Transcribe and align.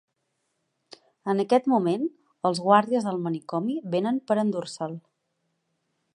En 1.33 1.43
aquest 1.43 1.69
moment, 1.73 2.07
els 2.51 2.63
guàrdies 2.69 3.07
del 3.11 3.23
manicomi 3.27 3.79
venen 3.97 4.19
per 4.31 4.41
endur-se'l. 4.47 4.99